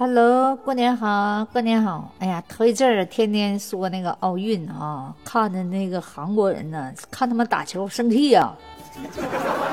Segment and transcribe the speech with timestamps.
[0.00, 2.12] Hello，过年好，过年好。
[2.20, 8.54] 哎呀，头一阵儿天天说那个奥运啊，看的那个韩国人呢，看他们打球生气呀，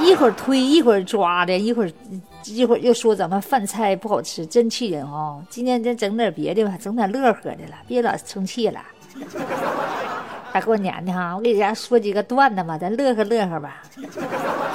[0.02, 1.92] 一会儿推，一会儿抓的，一会儿
[2.46, 5.38] 一会儿又说咱们饭菜不好吃，真气人啊！
[5.48, 8.80] 今天再整点别的吧，整点乐呵的了，别老生气了。
[10.52, 13.84] 大过年的哈，我给大家说几个段子吧，咱乐呵乐呵吧，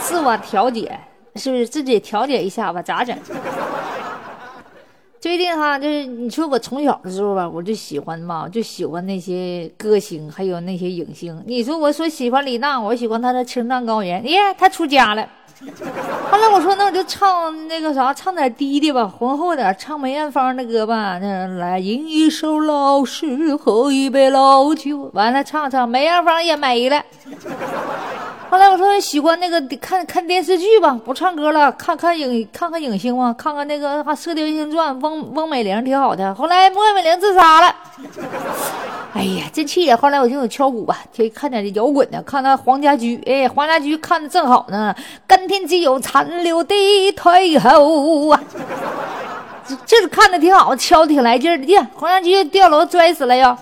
[0.00, 0.96] 自我调节，
[1.34, 2.80] 是不是自己调节一下吧？
[2.80, 3.18] 咋整？
[5.20, 11.42] 最近哈，就是你说我从小的时候吧，我就喜欢嘛，就喜欢那些歌星，还有那些影星。
[11.46, 14.22] 你说我说喜欢李娜，我喜欢她的《青藏高原》。
[14.26, 15.28] 耶，她出家了。
[16.30, 21.18] 后来我说那我就唱那个啥，唱点低的吧，浑厚点，唱梅艳芳的歌吧。
[21.18, 25.10] 那来吟一首老诗，喝一杯老酒。
[25.12, 27.04] 完了，唱唱梅艳芳也没了。
[28.50, 36.34] 后来我说喜欢那个看看电视剧吧，不唱歌了，看看影看看影星嘛，看看那个《射雕英雄传》，翁翁美玲挺好的。
[36.34, 37.72] 后来翁美玲自杀了，
[39.14, 39.96] 哎呀，真气呀！
[39.96, 44.92] 后来我就敲鼓吧，就看点摇滚的，看看黄家驹，哎，黄家驹看的正好呢。
[45.28, 46.74] 甘天只有残留的
[47.12, 48.40] 退后啊，
[49.64, 51.86] 这这是看的挺好，敲的挺来劲的。
[51.94, 53.56] 黄家驹掉楼摔死了呀。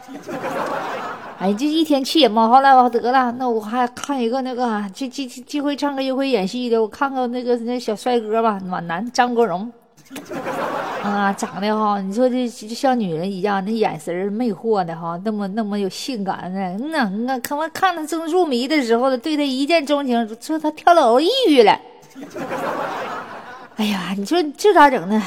[1.39, 9.70] 哎，就一天气也冒，后来我得了，那我还看一个那个，这这这会唱歌又会演戏的，我看看那个那小帅哥吧，暖男张国荣，
[11.00, 21.81] 啊，长得哈，你说这就像女人一样，那眼神魅惑的哈，那么那么有性感的，嗯呐，那看完看他正入迷的时候，对他一见钟情，说他跳楼抑郁了。
[23.77, 25.22] 哎呀，你说这咋整呢？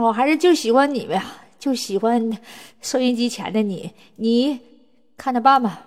[0.00, 1.20] 我还是就喜欢你呗，
[1.58, 2.38] 就喜欢
[2.80, 4.60] 收音机前的你，你。
[5.16, 5.80] 看着办吧。